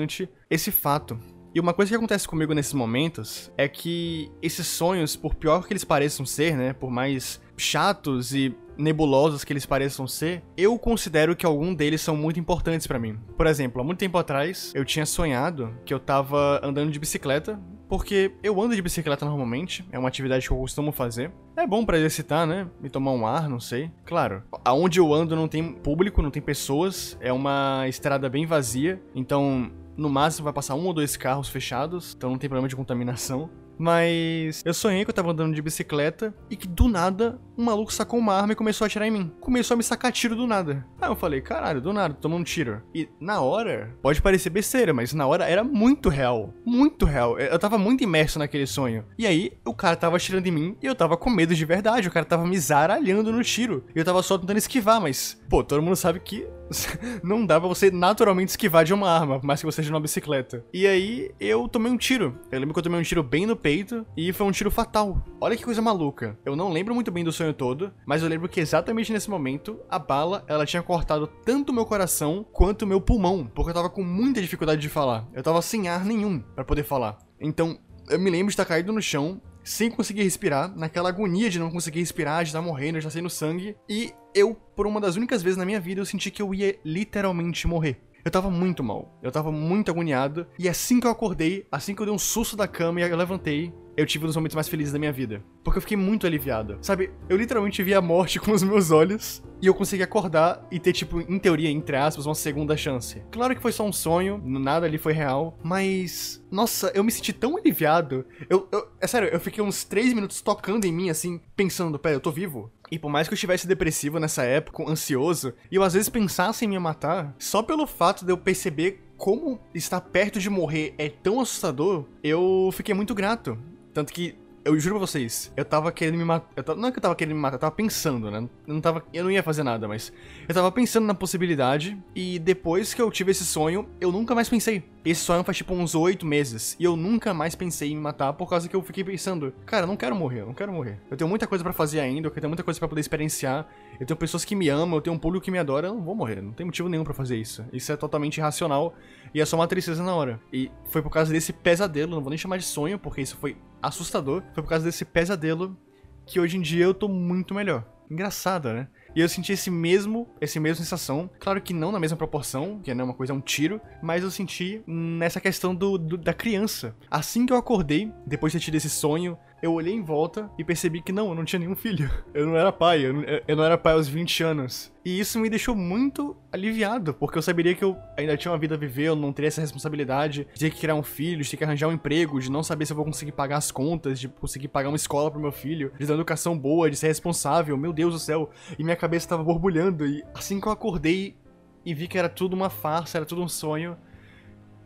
esse 0.50 0.72
fato. 0.72 1.19
E 1.56 1.60
uma 1.60 1.74
coisa 1.74 1.90
que 1.90 1.95
acontece 1.95 2.28
comigo 2.28 2.54
nesses 2.54 2.74
momentos 2.74 3.51
é 3.56 3.68
que 3.68 4.31
esses 4.42 4.66
sonhos, 4.66 5.16
por 5.16 5.36
pior 5.36 5.68
que 5.68 5.74
eles 5.74 5.84
pareçam 5.84 6.25
ser, 6.25 6.57
né, 6.57 6.74
por 6.74 6.90
mais 6.90 7.40
chatos 7.56 8.34
e 8.34 8.56
nebulosos 8.75 9.44
que 9.44 9.54
eles 9.54 9.66
pareçam 9.66 10.07
ser, 10.07 10.44
eu 10.57 10.80
considero 10.80 11.36
que 11.36 11.45
algum 11.45 11.72
deles 11.75 12.01
são 12.01 12.18
muito 12.18 12.40
importantes 12.40 12.88
para 12.88 12.98
mim. 12.98 13.19
Por 13.38 13.45
exemplo, 13.45 13.80
há 13.80 13.84
muito 13.84 14.00
tempo 14.00 14.18
atrás, 14.18 14.72
eu 14.74 14.84
tinha 14.84 15.06
sonhado 15.06 15.78
que 15.86 15.94
eu 15.94 16.00
tava 16.00 16.60
andando 16.63 16.92
de 16.92 16.98
bicicleta 17.00 17.60
porque 17.88 18.31
eu 18.42 18.60
ando 18.60 18.75
de 18.75 18.81
bicicleta 18.81 19.24
normalmente, 19.24 19.86
é 19.92 20.00
uma 20.00 20.07
atividade 20.07 20.48
que 20.48 20.51
eu 20.51 20.57
costumo 20.57 20.92
fazer. 20.92 21.31
É 21.56 21.68
bom 21.68 21.86
para 21.86 21.98
exercitar, 21.98 22.48
né? 22.48 22.68
E 22.84 22.89
tomar 22.89 23.12
um 23.12 23.28
ar, 23.28 23.48
não 23.48 23.60
sei. 23.60 23.92
Claro, 24.04 24.42
aonde 24.66 25.00
eu 25.00 25.13
ando 25.13 25.36
não 25.36 25.48
tem 25.48 25.72
público, 25.72 26.19
não 26.19 26.31
tem 26.31 26.42
pessoas, 26.42 27.16
é 27.22 27.31
uma 27.31 27.86
estrada 27.88 28.28
bem 28.28 28.48
vazia, 28.48 29.00
então 29.13 29.72
no 29.98 30.10
máximo 30.10 30.45
vai 30.45 30.54
passar 30.54 30.75
um 30.75 30.86
ou 30.86 30.94
dois 30.94 31.16
carros 31.18 31.50
fechados, 31.50 32.13
então 32.16 32.30
não 32.30 32.38
tem 32.38 32.50
problema 32.50 32.68
de 32.68 32.75
contaminação. 32.75 33.50
Mas 33.78 34.62
eu 34.66 34.74
sonhei 34.74 35.04
que 35.04 35.10
eu 35.10 35.16
tava 35.16 35.31
andando 35.31 35.56
de 35.56 35.62
bicicleta 35.62 36.34
e 36.50 36.56
que 36.56 36.68
do 36.68 36.88
nada 36.88 37.40
um 37.57 37.63
maluco 37.63 37.94
sacou 37.94 38.19
uma 38.19 38.34
arma 38.34 38.54
e 38.54 38.56
começou 38.56 38.86
a 38.86 38.88
atirar 38.88 39.07
em 39.07 39.12
mim. 39.12 39.31
Começou 39.40 39.75
a 39.75 39.78
me 39.78 39.84
sacar 39.84 40.12
tiro 40.12 40.36
do 40.36 40.48
nada. 40.48 40.86
Aí 41.01 41.10
eu 41.10 41.16
falei, 41.16 41.42
caralho, 41.42 41.81
do 41.81 41.94
nada, 41.94 42.13
tomando 42.13 42.42
um 42.42 42.44
tiro. 42.44 42.81
E 42.94 43.07
na 43.19 43.42
hora, 43.42 43.95
pode 44.01 44.22
parecer 44.22 44.50
besteira, 44.50 44.94
mas 44.94 45.13
na 45.13 45.28
hora 45.28 45.45
era 45.45 45.63
muito 45.63 46.10
real. 46.10 46.54
Muito 46.66 47.06
real. 47.06 47.38
Eu 47.38 47.60
tava 47.60 47.78
muito 47.78 48.04
imerso 48.04 48.39
naquele 48.39 48.66
sonho. 48.66 49.06
E 49.18 49.28
aí, 49.28 49.54
o 49.66 49.74
cara 49.74 49.96
tava 49.96 50.18
atirando 50.18 50.48
em 50.48 50.51
mim 50.51 50.78
e 50.81 50.86
eu 50.86 50.96
tava 50.96 51.18
com 51.18 51.30
medo 51.30 51.54
de 51.54 51.66
verdade. 51.66 52.07
O 52.07 52.12
cara 52.12 52.25
tava 52.25 52.46
me 52.46 52.57
zaralhando 52.57 53.31
no 53.31 53.44
tiro. 53.44 53.86
E 53.96 54.00
eu 54.00 54.06
tava 54.06 54.24
só 54.24 54.38
tentando 54.38 54.57
esquivar, 54.57 55.00
mas, 55.00 55.39
pô, 55.50 55.63
todo 55.63 55.81
mundo 55.81 55.96
sabe 55.96 56.19
que 56.19 56.48
não 57.24 57.45
dá 57.45 57.60
pra 57.60 57.68
você 57.68 57.92
naturalmente 57.92 58.50
esquivar 58.50 58.83
de 58.83 58.94
uma 58.94 59.10
arma, 59.10 59.39
por 59.39 59.45
mais 59.45 59.60
que 59.60 59.65
você 59.65 59.77
seja 59.77 59.92
numa 59.92 60.00
bicicleta. 60.00 60.63
E 60.74 60.88
aí, 60.88 61.31
eu 61.39 61.68
tomei 61.68 61.92
um 61.92 61.98
tiro. 61.98 62.39
Eu 62.51 62.60
lembro 62.60 62.74
que 62.74 62.80
eu 62.80 62.83
tomei 62.83 63.00
um 63.00 63.04
tiro 63.04 63.24
bem 63.24 63.45
no 63.45 63.56
peito 63.56 64.06
e 64.15 64.31
foi 64.31 64.45
um 64.45 64.51
tiro 64.51 64.71
fatal. 64.71 65.24
Olha 65.39 65.56
que 65.57 65.63
coisa 65.63 65.81
maluca. 65.81 66.38
Eu 66.45 66.56
não 66.56 66.71
lembro 66.71 66.94
muito 66.94 67.12
bem 67.12 67.24
do 67.24 67.31
sonho 67.31 67.54
todo, 67.54 67.92
mas 68.06 68.21
eu 68.21 68.30
lembro 68.30 68.50
que 68.50 68.60
exatamente 68.60 69.12
nesse 69.12 69.30
momento, 69.30 69.80
a 69.89 70.00
bala, 70.00 70.44
ela 70.48 70.65
tinha 70.65 70.83
cortado 70.83 71.27
tanto 71.45 71.71
o 71.71 71.75
meu 71.75 71.86
coração 71.86 72.45
quanto 72.51 72.83
o 72.83 72.88
meu 72.88 73.01
pulmão, 73.01 73.50
porque 73.54 73.71
eu 73.71 73.75
tava 73.75 73.89
com 73.89 74.04
muita 74.04 74.42
dificuldade 74.42 74.81
de 74.81 74.89
falar. 74.89 75.27
Eu 75.33 75.44
tava 75.44 75.62
sem 75.62 75.88
ar 75.88 76.06
nenhum 76.06 76.39
para 76.39 76.63
poder 76.63 76.83
falar. 76.83 77.18
Então, 77.39 77.77
eu 78.10 78.19
me 78.19 78.30
lembro 78.30 78.48
de 78.48 78.54
estar 78.54 78.65
caído 78.65 78.92
no 78.92 79.01
chão, 79.01 79.42
sem 79.63 79.89
conseguir 79.89 80.24
respirar, 80.24 80.75
naquela 80.75 81.10
agonia 81.10 81.50
de 81.50 81.60
não 81.60 81.71
conseguir 81.71 82.00
respirar, 82.00 82.44
de 82.44 82.50
estar 82.50 82.62
morrendo, 82.62 82.94
de 82.94 83.00
estar 83.00 83.12
saindo 83.12 83.30
sangue, 83.30 83.75
e 83.88 84.12
eu, 84.33 84.56
por 84.75 84.88
uma 84.88 85.00
das 85.00 85.15
únicas 85.15 85.42
vezes 85.42 85.57
na 85.57 85.65
minha 85.65 85.80
vida, 85.80 86.01
eu 86.01 86.06
senti 86.06 86.30
que 86.31 86.42
eu 86.42 86.54
ia 86.54 86.80
literalmente 86.83 87.68
morrer. 87.68 88.01
Eu 88.25 88.31
tava 88.31 88.50
muito 88.50 88.81
mal, 88.81 89.19
eu 89.21 89.31
tava 89.31 89.51
muito 89.51 89.92
agoniado, 89.92 90.48
e 90.57 90.69
assim 90.69 91.00
que 91.00 91.06
eu 91.06 91.12
acordei, 91.12 91.68
assim 91.69 91.94
que 91.94 92.01
eu 92.01 92.06
dei 92.06 92.15
um 92.15 92.19
susto 92.19 92.56
da 92.56 92.68
cama 92.68 93.01
e 93.01 93.04
eu 93.04 93.18
levantei, 93.18 93.74
eu 93.95 94.06
tive 94.06 94.25
um 94.25 94.28
dos 94.28 94.36
momentos 94.36 94.56
mais 94.56 94.68
felizes 94.68 94.94
da 94.94 95.00
minha 95.00 95.12
vida. 95.12 95.44
Porque 95.63 95.78
eu 95.78 95.81
fiquei 95.81 95.98
muito 95.98 96.25
aliviado. 96.25 96.78
Sabe, 96.81 97.12
eu 97.30 97.38
literalmente 97.38 97.81
vi 97.84 97.94
a 97.94 98.01
morte 98.01 98.40
com 98.42 98.51
os 98.51 98.63
meus 98.63 98.92
olhos 98.92 99.44
e 99.62 99.68
eu 99.68 99.74
consegui 99.74 100.04
acordar 100.04 100.66
e 100.69 100.80
ter, 100.80 100.94
tipo, 100.94 101.22
em 101.22 101.40
teoria, 101.40 101.69
entre 101.69 101.95
aspas, 101.95 102.25
uma 102.25 102.36
segunda 102.36 102.75
chance. 102.75 103.22
Claro 103.31 103.56
que 103.56 103.62
foi 103.62 103.72
só 103.72 103.86
um 103.86 103.94
sonho, 103.94 104.42
nada 104.44 104.86
ali 104.86 104.98
foi 104.98 105.13
real, 105.13 105.57
mas. 105.63 106.44
Nossa, 106.51 106.92
eu 106.94 107.04
me 107.04 107.12
senti 107.12 107.31
tão 107.31 107.57
aliviado. 107.57 108.25
Eu, 108.50 108.68
eu 108.72 108.88
é 109.00 109.07
sério, 109.07 109.30
eu 109.30 109.40
fiquei 109.40 109.63
uns 109.63 109.84
três 109.84 110.13
minutos 110.13 110.42
tocando 110.42 110.86
em 110.86 110.92
mim, 110.92 111.10
assim, 111.10 111.39
pensando, 111.56 111.98
pera, 111.98 112.16
eu 112.16 112.19
tô 112.19 112.31
vivo. 112.31 112.72
E 112.92 113.00
por 113.00 113.10
mais 113.10 113.28
que 113.28 113.34
eu 113.34 113.36
estivesse 113.36 113.66
depressivo 113.66 114.19
nessa 114.19 114.44
época, 114.44 114.84
ansioso, 114.88 115.54
e 115.72 115.75
eu 115.75 115.84
às 115.84 115.94
vezes 115.94 116.10
pensasse 116.10 116.66
em 116.66 116.68
me 116.68 116.78
matar, 116.78 117.34
só 117.39 117.63
pelo 117.63 117.88
fato 117.88 118.25
de 118.25 118.31
eu 118.31 118.38
perceber 118.38 119.01
como 119.18 119.60
estar 119.74 120.01
perto 120.01 120.39
de 120.39 120.50
morrer 120.50 120.94
é 120.98 121.10
tão 121.10 121.39
assustador, 121.39 122.06
eu 122.22 122.69
fiquei 122.74 122.94
muito 122.94 123.16
grato. 123.16 123.57
Tanto 123.94 124.12
que 124.12 124.36
eu 124.66 124.80
juro 124.80 124.95
pra 124.95 125.06
vocês, 125.06 125.51
eu 125.57 125.66
tava 125.66 125.92
querendo 125.92 126.18
me 126.18 126.24
matar. 126.24 126.75
Não 126.75 126.88
é 126.88 126.92
que 126.92 126.98
eu 126.98 127.01
tava 127.01 127.16
querendo 127.16 127.36
me 127.36 127.42
matar, 127.42 127.56
eu 127.56 127.60
tava 127.60 127.75
pensando, 127.75 128.31
né? 128.31 128.48
Eu 128.66 128.74
não, 128.74 128.80
tava, 128.80 129.04
eu 129.13 129.24
não 129.25 129.31
ia 129.31 129.44
fazer 129.44 129.62
nada, 129.62 129.88
mas. 129.88 130.13
Eu 130.48 130.56
tava 130.56 130.72
pensando 130.72 131.06
na 131.06 131.13
possibilidade, 131.13 131.98
e 132.16 132.40
depois 132.40 132.94
que 132.94 133.01
eu 133.01 133.12
tive 133.12 133.31
esse 133.31 133.44
sonho, 133.44 133.88
eu 134.00 134.12
nunca 134.12 134.34
mais 134.34 134.48
pensei. 134.48 134.84
Esse 135.04 135.19
sonho 135.19 135.44
faz 135.44 135.57
tipo 135.57 135.74
uns 135.74 135.95
oito 135.95 136.25
meses, 136.25 136.78
e 136.80 136.86
eu 136.86 136.95
nunca 136.95 137.34
mais 137.34 137.56
pensei 137.56 137.92
em 137.92 137.95
me 137.95 138.01
matar 138.01 138.31
por 138.34 138.50
causa 138.50 138.69
que 138.69 138.75
eu 138.75 138.81
fiquei 138.81 139.04
pensando, 139.04 139.54
cara, 139.66 139.84
eu 139.84 139.88
não 139.88 139.98
quero 139.98 140.16
morrer, 140.16 140.42
eu 140.42 140.46
não 140.46 140.54
quero 140.54 140.72
morrer. 140.72 140.98
Eu 141.12 141.18
tenho 141.18 141.30
muita 141.30 141.46
coisa 141.46 141.62
para 141.62 141.74
fazer 141.74 142.00
ainda, 142.00 142.28
eu 142.28 142.31
tenho 142.31 142.48
muita 142.48 142.63
coisa 142.63 142.80
para 142.80 142.88
poder 142.88 143.01
experienciar, 143.01 143.68
eu 144.00 144.06
tenho 144.06 144.18
pessoas 144.18 144.46
que 144.46 144.56
me 144.56 144.69
amam, 144.69 144.98
eu 144.98 145.01
tenho 145.01 145.16
um 145.16 145.19
público 145.19 145.44
que 145.44 145.51
me 145.51 145.60
adora, 145.60 145.88
eu 145.88 145.94
não 145.94 146.01
vou 146.01 146.16
morrer, 146.16 146.42
não 146.42 146.54
tem 146.54 146.66
motivo 146.66 146.88
nenhum 146.88 147.04
para 147.04 147.13
fazer 147.13 147.36
isso. 147.36 147.66
Isso 147.74 147.92
é 147.92 147.98
totalmente 147.98 148.38
irracional, 148.38 148.96
e 149.34 149.42
é 149.42 149.46
só 149.46 149.57
uma 149.57 149.68
tristeza 149.68 150.01
na 150.01 150.16
hora. 150.16 150.39
E 150.54 150.72
foi 150.86 151.01
por 151.01 151.10
causa 151.10 151.34
desse 151.34 151.51
pesadelo, 151.51 152.16
não 152.16 152.22
vou 152.22 152.30
nem 152.30 152.38
chamar 152.38 152.57
de 152.57 152.63
sonho, 152.63 152.98
porque 152.98 153.22
isso 153.22 153.36
foi 153.36 153.57
assustador. 153.83 154.41
Foi 154.53 154.63
por 154.63 154.69
causa 154.69 154.85
desse 154.85 155.06
pesadelo 155.06 155.77
que 156.25 156.39
hoje 156.39 156.57
em 156.57 156.62
dia 156.62 156.85
eu 156.85 156.94
tô 156.94 157.07
muito 157.07 157.53
melhor. 157.53 157.85
Engraçado, 158.09 158.71
né? 158.74 158.88
E 159.15 159.21
eu 159.21 159.30
senti 159.30 159.53
esse 159.53 159.69
mesmo, 159.69 160.27
esse 160.41 160.59
mesmo 160.59 160.83
sensação. 160.83 161.30
Claro 161.39 161.62
que 161.62 161.74
não 161.74 161.91
na 161.91 162.00
mesma 162.00 162.18
proporção, 162.18 162.80
que 162.81 162.94
não 162.94 163.01
é 163.01 163.06
uma 163.06 163.13
coisa, 163.13 163.31
é 163.31 163.35
um 163.35 163.41
tiro, 163.41 163.80
mas 164.01 164.24
eu 164.24 164.31
senti 164.31 164.81
nessa 164.88 165.39
questão 165.39 165.74
do, 165.75 165.97
do, 165.97 166.18
da 166.18 166.33
criança. 166.33 166.95
Assim 167.09 167.45
que 167.45 167.53
eu 167.53 167.57
acordei, 167.57 168.12
depois 168.25 168.51
de 168.51 168.59
ter 168.59 168.65
tido 168.65 168.75
esse 168.75 168.89
sonho, 168.89 169.38
eu 169.63 169.71
olhei 169.71 169.94
em 169.94 170.01
volta 170.01 170.51
e 170.57 170.63
percebi 170.63 171.01
que 171.01 171.13
não, 171.13 171.30
eu 171.30 171.36
não 171.36 171.45
tinha 171.45 171.57
nenhum 171.57 171.74
filho. 171.74 172.12
Eu 172.33 172.48
não 172.48 172.57
era 172.57 172.71
pai, 172.71 173.06
eu 173.06 173.13
não, 173.13 173.24
eu 173.48 173.56
não 173.56 173.63
era 173.63 173.77
pai 173.77 173.94
aos 173.94 174.07
20 174.07 174.44
anos. 174.44 174.92
E 175.06 175.19
isso 175.19 175.39
me 175.39 175.50
deixou 175.50 175.75
muito 175.75 176.36
aliviado, 176.51 177.13
porque 177.13 177.38
eu 177.38 177.42
saberia 177.44 177.75
que 177.75 177.83
eu 177.83 177.95
ainda 178.18 178.36
tinha 178.36 178.51
uma 178.51 178.57
vida 178.57 178.74
a 178.74 178.77
viver, 178.77 179.04
eu 179.04 179.15
não 179.15 179.31
teria 179.31 179.50
essa 179.50 179.62
responsabilidade 179.62 180.48
de 180.51 180.60
ter 180.60 180.71
que 180.71 180.80
criar 180.80 180.95
um 180.95 181.04
filho, 181.04 181.44
de 181.44 181.50
ter 181.50 181.57
que 181.57 181.63
arranjar 181.63 181.88
um 181.88 181.92
emprego, 181.92 182.39
de 182.39 182.51
não 182.51 182.63
saber 182.63 182.88
se 182.88 182.92
eu 182.92 182.95
vou 182.95 183.06
conseguir 183.06 183.33
pagar 183.33 183.57
as 183.57 183.71
contas, 183.71 184.19
de 184.19 184.27
conseguir 184.27 184.68
pagar 184.68 184.89
uma 184.89 184.95
escola 184.95 185.30
pro 185.30 185.39
meu 185.39 185.51
filho, 185.51 185.94
de 185.98 186.06
uma 186.06 186.15
educação 186.15 186.57
boa, 186.57 186.89
de 186.89 186.98
ser 186.98 187.07
responsável, 187.07 187.77
meu 187.77 187.94
Deus 187.94 188.13
do 188.13 188.19
céu. 188.19 188.50
E 188.77 188.83
minha 188.83 188.95
cabeça 188.95 189.30
tava 189.30 189.44
borbulhando, 189.44 190.06
e 190.07 190.24
assim 190.33 190.60
que 190.60 190.68
eu 190.68 190.71
acordei 190.71 191.38
e 191.86 191.94
vi 191.94 192.07
que 192.07 192.18
era 192.18 192.27
tudo 192.27 192.54
uma 192.54 192.69
farsa, 192.69 193.19
era 193.19 193.25
tudo 193.25 193.44
um 193.44 193.48
sonho, 193.48 193.95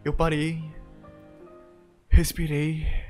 eu 0.03 0.13
parei, 0.13 0.61
respirei 2.09 3.06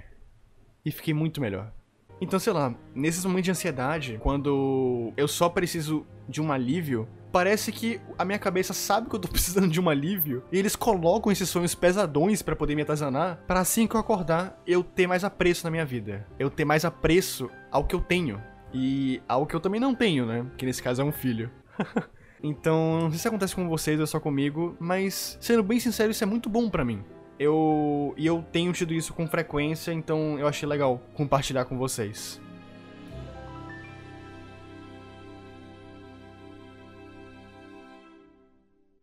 e 0.88 0.92
fiquei 0.92 1.14
muito 1.14 1.42
melhor. 1.42 1.74
Então, 2.22 2.40
sei 2.40 2.54
lá, 2.54 2.74
nesses 2.96 3.26
momentos 3.26 3.44
de 3.44 3.52
ansiedade, 3.52 4.18
quando 4.22 5.12
eu 5.18 5.28
só 5.28 5.50
preciso 5.50 6.08
de 6.30 6.42
um 6.42 6.50
alívio, 6.50 7.10
parece 7.30 7.74
que 7.74 8.00
a 8.18 8.24
minha 8.24 8.40
cabeça 8.40 8.74
sabe 8.74 9.10
que 9.10 9.16
eu 9.16 9.20
tô 9.20 9.28
precisando 9.28 9.68
de 9.68 9.82
um 9.82 9.90
alívio 9.90 10.46
e 10.50 10.58
eles 10.58 10.78
colocam 10.78 11.30
esses 11.30 11.50
sonhos 11.50 11.76
pesadões 11.76 12.42
para 12.42 12.56
poder 12.56 12.74
me 12.74 12.84
atazanar, 12.84 13.44
para 13.46 13.60
assim 13.60 13.86
que 13.86 13.96
eu 13.96 14.00
acordar, 14.00 14.62
eu 14.66 14.82
ter 14.82 15.08
mais 15.08 15.26
apreço 15.26 15.66
na 15.66 15.72
minha 15.72 15.86
vida. 15.86 16.26
Eu 16.40 16.50
ter 16.50 16.64
mais 16.64 16.86
apreço 16.86 17.50
ao 17.70 17.84
que 17.84 17.94
eu 17.94 18.00
tenho 18.00 18.42
e 18.74 19.22
ao 19.28 19.46
que 19.46 19.56
eu 19.56 19.60
também 19.60 19.82
não 19.82 19.94
tenho, 19.94 20.26
né? 20.26 20.46
Que 20.58 20.66
nesse 20.66 20.82
caso 20.82 21.02
é 21.02 21.06
um 21.06 21.12
filho. 21.12 21.52
então, 22.42 23.02
não 23.02 23.10
sei 23.10 23.20
se 23.20 23.28
acontece 23.28 23.54
com 23.54 23.68
vocês 23.68 24.00
ou 24.00 24.08
só 24.08 24.22
comigo, 24.22 24.78
mas 24.80 25.38
sendo 25.42 25.64
bem 25.64 25.82
sincero, 25.82 26.12
isso 26.12 26.24
é 26.24 26.28
muito 26.28 26.50
bom 26.50 26.70
para 26.70 26.86
mim. 26.86 27.04
Eu 27.40 28.14
e 28.18 28.26
eu 28.26 28.44
tenho 28.52 28.74
tido 28.74 28.94
isso 28.94 29.14
com 29.14 29.28
frequência, 29.28 29.92
então 29.92 30.40
eu 30.40 30.48
achei 30.48 30.68
legal 30.68 31.02
compartilhar 31.14 31.66
com 31.66 31.78
vocês. 31.78 32.42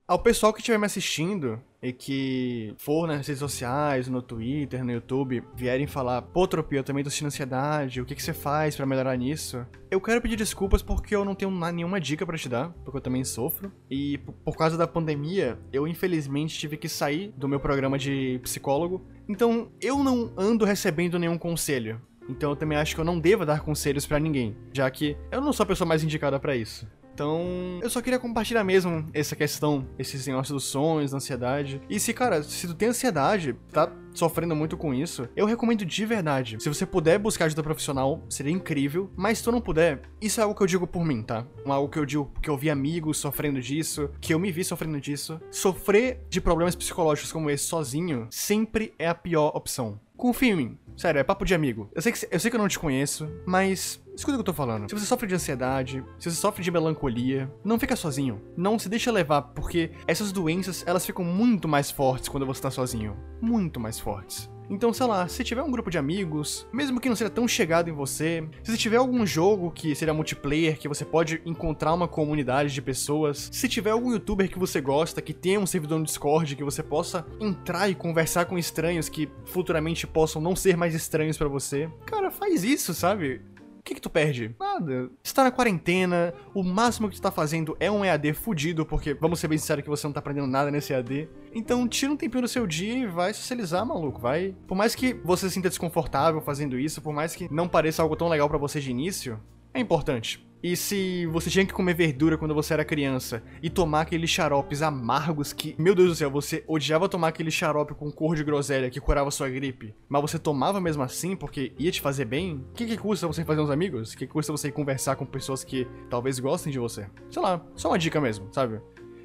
Ao 0.06 0.18
pessoal 0.18 0.52
que 0.52 0.60
estiver 0.60 0.78
me 0.78 0.84
assistindo 0.84 1.62
e 1.84 1.92
que 1.92 2.74
for 2.78 3.06
nas 3.06 3.26
redes 3.26 3.38
sociais, 3.38 4.08
no 4.08 4.22
Twitter, 4.22 4.82
no 4.82 4.90
YouTube, 4.90 5.42
vierem 5.54 5.86
falar, 5.86 6.22
pô, 6.22 6.48
Tropia, 6.48 6.78
eu 6.78 6.84
também 6.84 7.04
tô 7.04 7.10
sentindo 7.10 7.26
ansiedade, 7.26 8.00
o 8.00 8.06
que, 8.06 8.14
que 8.14 8.22
você 8.22 8.32
faz 8.32 8.74
para 8.74 8.86
melhorar 8.86 9.14
nisso? 9.18 9.66
Eu 9.90 10.00
quero 10.00 10.22
pedir 10.22 10.36
desculpas 10.36 10.80
porque 10.80 11.14
eu 11.14 11.26
não 11.26 11.34
tenho 11.34 11.50
nenhuma 11.50 12.00
dica 12.00 12.24
para 12.24 12.38
te 12.38 12.48
dar, 12.48 12.70
porque 12.82 12.96
eu 12.96 13.02
também 13.02 13.22
sofro. 13.22 13.70
E 13.90 14.18
por 14.44 14.56
causa 14.56 14.78
da 14.78 14.86
pandemia, 14.86 15.58
eu 15.70 15.86
infelizmente 15.86 16.58
tive 16.58 16.78
que 16.78 16.88
sair 16.88 17.32
do 17.36 17.46
meu 17.46 17.60
programa 17.60 17.98
de 17.98 18.40
psicólogo. 18.42 19.06
Então, 19.28 19.70
eu 19.78 20.02
não 20.02 20.32
ando 20.38 20.64
recebendo 20.64 21.18
nenhum 21.18 21.36
conselho. 21.36 22.00
Então 22.26 22.50
eu 22.50 22.56
também 22.56 22.78
acho 22.78 22.94
que 22.94 23.00
eu 23.00 23.04
não 23.04 23.20
devo 23.20 23.44
dar 23.44 23.60
conselhos 23.60 24.06
para 24.06 24.18
ninguém, 24.18 24.56
já 24.72 24.90
que 24.90 25.14
eu 25.30 25.42
não 25.42 25.52
sou 25.52 25.64
a 25.64 25.66
pessoa 25.66 25.86
mais 25.86 26.02
indicada 26.02 26.40
para 26.40 26.56
isso. 26.56 26.86
Então, 27.14 27.78
eu 27.80 27.88
só 27.88 28.02
queria 28.02 28.18
compartilhar 28.18 28.64
mesmo 28.64 29.06
essa 29.14 29.36
questão, 29.36 29.86
esses 29.96 30.26
negócios 30.26 30.52
dos 30.52 30.64
sonhos, 30.64 31.12
da 31.12 31.18
ansiedade. 31.18 31.80
E 31.88 32.00
se, 32.00 32.12
cara, 32.12 32.42
se 32.42 32.66
tu 32.66 32.74
tem 32.74 32.88
ansiedade, 32.88 33.54
tá 33.70 33.90
sofrendo 34.12 34.54
muito 34.56 34.76
com 34.76 34.92
isso, 34.92 35.28
eu 35.36 35.46
recomendo 35.46 35.84
de 35.84 36.06
verdade. 36.06 36.56
Se 36.60 36.68
você 36.68 36.84
puder 36.84 37.18
buscar 37.18 37.44
ajuda 37.44 37.62
profissional, 37.62 38.20
seria 38.28 38.52
incrível. 38.52 39.10
Mas 39.16 39.38
se 39.38 39.44
tu 39.44 39.52
não 39.52 39.60
puder, 39.60 40.02
isso 40.20 40.40
é 40.40 40.42
algo 40.42 40.56
que 40.56 40.62
eu 40.62 40.66
digo 40.66 40.86
por 40.88 41.04
mim, 41.04 41.22
tá? 41.22 41.46
Algo 41.64 41.88
que 41.88 41.98
eu 41.98 42.04
digo 42.04 42.32
que 42.42 42.50
eu 42.50 42.56
vi 42.56 42.68
amigos 42.68 43.18
sofrendo 43.18 43.60
disso, 43.60 44.10
que 44.20 44.34
eu 44.34 44.38
me 44.38 44.50
vi 44.50 44.64
sofrendo 44.64 45.00
disso. 45.00 45.40
Sofrer 45.52 46.26
de 46.28 46.40
problemas 46.40 46.74
psicológicos 46.74 47.30
como 47.30 47.48
esse 47.48 47.64
sozinho 47.64 48.26
sempre 48.30 48.92
é 48.98 49.08
a 49.08 49.14
pior 49.14 49.52
opção. 49.54 50.00
Confia 50.16 50.52
em 50.52 50.56
mim. 50.56 50.78
Sério, 50.96 51.18
é 51.18 51.24
papo 51.24 51.44
de 51.44 51.54
amigo. 51.54 51.90
Eu 51.92 52.00
sei, 52.00 52.12
que, 52.12 52.28
eu 52.30 52.38
sei 52.38 52.50
que 52.50 52.56
eu 52.56 52.60
não 52.60 52.68
te 52.68 52.78
conheço, 52.78 53.28
mas 53.44 54.00
escuta 54.14 54.36
o 54.36 54.36
que 54.36 54.40
eu 54.40 54.44
tô 54.44 54.52
falando. 54.52 54.88
Se 54.88 54.94
você 54.94 55.04
sofre 55.04 55.26
de 55.26 55.34
ansiedade, 55.34 56.04
se 56.18 56.30
você 56.30 56.36
sofre 56.36 56.62
de 56.62 56.70
melancolia, 56.70 57.52
não 57.64 57.78
fica 57.80 57.96
sozinho. 57.96 58.40
Não 58.56 58.78
se 58.78 58.88
deixa 58.88 59.10
levar, 59.10 59.42
porque 59.42 59.90
essas 60.06 60.30
doenças, 60.30 60.84
elas 60.86 61.04
ficam 61.04 61.24
muito 61.24 61.66
mais 61.66 61.90
fortes 61.90 62.28
quando 62.28 62.46
você 62.46 62.62
tá 62.62 62.70
sozinho. 62.70 63.16
Muito 63.40 63.80
mais 63.80 63.98
fortes. 63.98 64.48
Então, 64.68 64.92
sei 64.92 65.06
lá, 65.06 65.28
se 65.28 65.44
tiver 65.44 65.62
um 65.62 65.70
grupo 65.70 65.90
de 65.90 65.98
amigos, 65.98 66.66
mesmo 66.72 67.00
que 67.00 67.08
não 67.08 67.16
seja 67.16 67.30
tão 67.30 67.46
chegado 67.46 67.90
em 67.90 67.92
você, 67.92 68.48
se 68.62 68.76
tiver 68.76 68.96
algum 68.96 69.26
jogo 69.26 69.70
que 69.70 69.94
seja 69.94 70.14
multiplayer, 70.14 70.78
que 70.78 70.88
você 70.88 71.04
pode 71.04 71.40
encontrar 71.44 71.92
uma 71.92 72.08
comunidade 72.08 72.72
de 72.72 72.82
pessoas, 72.82 73.48
se 73.52 73.68
tiver 73.68 73.90
algum 73.90 74.12
youtuber 74.12 74.50
que 74.50 74.58
você 74.58 74.80
gosta, 74.80 75.20
que 75.20 75.34
tenha 75.34 75.60
um 75.60 75.66
servidor 75.66 75.98
no 75.98 76.04
Discord, 76.04 76.56
que 76.56 76.64
você 76.64 76.82
possa 76.82 77.26
entrar 77.40 77.88
e 77.88 77.94
conversar 77.94 78.46
com 78.46 78.58
estranhos 78.58 79.08
que 79.08 79.28
futuramente 79.44 80.06
possam 80.06 80.40
não 80.40 80.56
ser 80.56 80.76
mais 80.76 80.94
estranhos 80.94 81.36
para 81.36 81.48
você, 81.48 81.88
cara, 82.06 82.30
faz 82.30 82.64
isso, 82.64 82.94
sabe? 82.94 83.40
O 83.84 83.86
que, 83.86 83.96
que 83.96 84.00
tu 84.00 84.08
perde? 84.08 84.56
Nada. 84.58 85.10
Você 85.22 85.34
tá 85.34 85.44
na 85.44 85.50
quarentena, 85.50 86.32
o 86.54 86.62
máximo 86.62 87.06
que 87.10 87.16
tu 87.16 87.20
tá 87.20 87.30
fazendo 87.30 87.76
é 87.78 87.90
um 87.90 88.02
EAD 88.02 88.32
fudido, 88.32 88.86
porque 88.86 89.12
vamos 89.12 89.38
ser 89.38 89.46
bem 89.46 89.58
sinceros 89.58 89.84
que 89.84 89.90
você 89.90 90.06
não 90.06 90.14
tá 90.14 90.20
aprendendo 90.20 90.46
nada 90.46 90.70
nesse 90.70 90.94
EAD. 90.94 91.28
Então 91.54 91.86
tira 91.86 92.10
um 92.10 92.16
tempinho 92.16 92.40
do 92.40 92.48
seu 92.48 92.66
dia 92.66 92.94
e 92.94 93.06
vai 93.06 93.34
socializar, 93.34 93.84
maluco. 93.84 94.22
Vai. 94.22 94.56
Por 94.66 94.74
mais 94.74 94.94
que 94.94 95.12
você 95.12 95.50
se 95.50 95.56
sinta 95.56 95.68
desconfortável 95.68 96.40
fazendo 96.40 96.78
isso, 96.78 97.02
por 97.02 97.12
mais 97.12 97.36
que 97.36 97.46
não 97.52 97.68
pareça 97.68 98.00
algo 98.00 98.16
tão 98.16 98.26
legal 98.30 98.48
para 98.48 98.56
você 98.56 98.80
de 98.80 98.90
início, 98.90 99.38
é 99.74 99.80
importante. 99.80 100.42
E 100.64 100.74
se 100.76 101.26
você 101.26 101.50
tinha 101.50 101.66
que 101.66 101.74
comer 101.74 101.92
verdura 101.92 102.38
quando 102.38 102.54
você 102.54 102.72
era 102.72 102.86
criança 102.86 103.42
e 103.62 103.68
tomar 103.68 104.00
aqueles 104.00 104.30
xaropes 104.30 104.80
amargos 104.80 105.52
que, 105.52 105.76
meu 105.78 105.94
Deus 105.94 106.08
do 106.08 106.14
céu, 106.14 106.30
você 106.30 106.64
odiava 106.66 107.06
tomar 107.06 107.28
aquele 107.28 107.50
xarope 107.50 107.92
com 107.92 108.10
cor 108.10 108.34
de 108.34 108.42
groselha 108.42 108.88
que 108.88 108.98
curava 108.98 109.30
sua 109.30 109.50
gripe, 109.50 109.94
mas 110.08 110.22
você 110.22 110.38
tomava 110.38 110.80
mesmo 110.80 111.02
assim 111.02 111.36
porque 111.36 111.74
ia 111.78 111.92
te 111.92 112.00
fazer 112.00 112.24
bem, 112.24 112.64
o 112.70 112.72
que, 112.72 112.86
que 112.86 112.96
custa 112.96 113.26
você 113.26 113.44
fazer 113.44 113.60
uns 113.60 113.68
amigos? 113.68 114.14
O 114.14 114.16
que, 114.16 114.26
que 114.26 114.32
custa 114.32 114.52
você 114.52 114.72
conversar 114.72 115.16
com 115.16 115.26
pessoas 115.26 115.62
que 115.62 115.86
talvez 116.08 116.38
gostem 116.38 116.72
de 116.72 116.78
você? 116.78 117.10
Sei 117.30 117.42
lá, 117.42 117.62
só 117.76 117.88
uma 117.88 117.98
dica 117.98 118.18
mesmo, 118.18 118.48
sabe? 118.50 118.80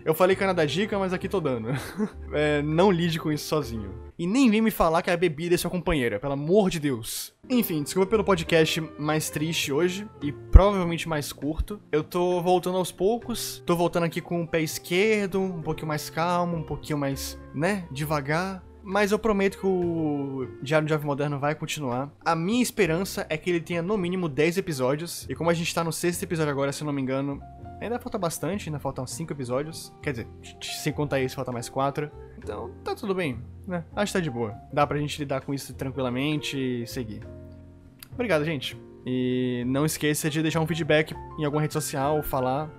Eu 0.10 0.16
falei 0.16 0.36
que 0.36 0.44
era 0.44 0.56
da 0.56 0.66
dica, 0.66 0.98
mas 0.98 1.14
aqui 1.14 1.30
tô 1.30 1.40
dando. 1.40 1.70
é, 2.34 2.64
não 2.64 2.90
lide 2.90 3.20
com 3.20 3.32
isso 3.32 3.46
sozinho. 3.46 3.94
E 4.18 4.26
nem 4.26 4.50
vem 4.50 4.60
me 4.60 4.72
falar 4.72 5.04
que 5.04 5.12
a 5.12 5.16
bebida 5.16 5.54
é 5.54 5.58
sua 5.58 5.70
companheira, 5.70 6.20
pelo 6.20 6.34
amor 6.34 6.72
de 6.72 6.80
Deus. 6.80 7.32
Enfim, 7.48 7.84
desculpa 7.84 8.10
pelo 8.10 8.24
podcast 8.24 8.82
mais 8.98 9.30
triste 9.30 9.72
hoje 9.72 10.08
e 10.20 10.32
provavelmente 10.32 11.08
mais 11.08 11.32
curto. 11.32 11.80
Eu 11.92 12.04
tô 12.04 12.42
voltando 12.42 12.80
aos 12.80 12.92
poucos, 12.92 13.62
tô 13.68 13.76
voltando 13.76 14.06
aqui 14.06 14.20
com 14.20 14.42
o 14.42 14.48
pé 14.48 14.62
esquerdo, 14.62 15.40
um 15.40 15.62
pouquinho 15.62 15.88
mais 15.88 16.10
calmo, 16.10 16.58
um 16.58 16.64
pouquinho 16.64 16.98
mais, 16.98 17.38
né, 17.54 17.86
devagar. 17.92 18.64
Mas 18.82 19.12
eu 19.12 19.20
prometo 19.20 19.60
que 19.60 19.68
o 19.68 20.48
Diário 20.64 20.88
de 20.88 20.92
Jovem 20.92 21.06
Moderno 21.06 21.38
vai 21.38 21.54
continuar. 21.54 22.12
A 22.26 22.34
minha 22.34 22.64
esperança 22.64 23.28
é 23.30 23.38
que 23.38 23.52
ele 23.52 23.62
tenha 23.62 23.84
no 23.84 23.96
mínimo 23.96 24.28
10 24.28 24.58
episódios. 24.58 25.28
E 25.30 25.36
como 25.36 25.52
a 25.52 25.54
gente 25.54 25.72
tá 25.76 25.84
no 25.84 25.94
sexto 25.94 26.24
episódio 26.24 26.52
agora, 26.52 26.72
se 26.72 26.84
não 26.84 26.92
me 26.92 27.00
engano, 27.00 27.40
Ainda 27.82 28.00
falta 28.00 28.18
bastante, 28.18 28.70
ainda 28.70 28.80
faltam 28.80 29.08
5 29.08 29.32
episódios. 29.32 29.94
Quer 30.02 30.12
dizer, 30.12 30.28
sem 30.62 30.92
contar 30.92 31.20
isso, 31.22 31.36
falta 31.36 31.52
mais 31.52 31.70
4. 31.70 32.12
Então, 32.38 32.72
tá 32.84 32.96
tudo 32.96 33.16
bem, 33.16 33.40
né? 33.68 33.84
Acho 33.96 34.12
que 34.12 34.20
tá 34.20 34.24
de 34.24 34.30
boa. 34.30 34.56
Dá 34.72 34.86
pra 34.86 34.98
gente 34.98 35.18
lidar 35.20 35.42
com 35.42 35.54
isso 35.54 35.74
tranquilamente 35.74 36.58
e 36.58 36.88
seguir. 36.88 37.22
Obrigado, 38.14 38.44
gente. 38.44 38.80
E 39.06 39.64
não 39.66 39.86
esqueça 39.86 40.30
de 40.30 40.42
deixar 40.42 40.60
um 40.60 40.68
feedback 40.68 41.16
em 41.38 41.46
alguma 41.46 41.62
rede 41.62 41.74
social, 41.74 42.22
falar, 42.22 42.70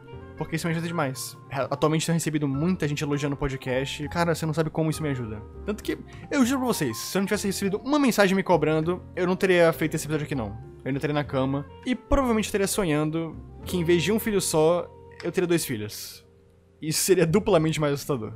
porque 0.40 0.56
isso 0.56 0.66
me 0.66 0.73
ajuda 0.73 0.88
demais. 0.88 1.37
Atualmente 1.50 2.06
tenho 2.06 2.16
recebido 2.16 2.49
muita 2.49 2.88
gente 2.88 3.04
elogiando 3.04 3.35
o 3.35 3.38
podcast. 3.38 4.09
Cara, 4.09 4.35
você 4.35 4.47
não 4.47 4.54
sabe 4.54 4.70
como 4.70 4.88
isso 4.88 5.02
me 5.02 5.11
ajuda. 5.11 5.42
Tanto 5.66 5.85
que, 5.85 5.99
eu 6.30 6.47
juro 6.47 6.61
pra 6.61 6.68
vocês, 6.68 6.97
se 6.97 7.18
eu 7.18 7.20
não 7.20 7.26
tivesse 7.26 7.47
recebido 7.47 7.76
uma 7.85 7.99
mensagem 7.99 8.35
me 8.35 8.42
cobrando, 8.42 9.02
eu 9.14 9.26
não 9.26 9.37
teria 9.37 9.70
feito 9.70 9.97
esse 9.97 10.06
episódio 10.06 10.25
aqui 10.25 10.35
não. 10.35 10.47
Eu 10.47 10.87
ainda 10.87 10.97
estaria 10.97 11.12
na 11.12 11.25
cama 11.25 11.66
e 11.85 11.94
provavelmente 11.94 12.47
estaria 12.47 12.66
sonhando 12.66 13.37
que 13.66 13.76
em 13.76 13.85
vez 13.85 14.02
de 14.02 14.12
um 14.12 14.18
filho 14.18 14.40
só, 14.40 14.88
eu 15.23 15.30
teria 15.30 15.47
dois 15.47 15.62
filhos. 15.62 16.26
Isso 16.80 17.00
seria 17.00 17.26
duplamente 17.26 17.78
mais 17.78 17.92
assustador. 17.92 18.32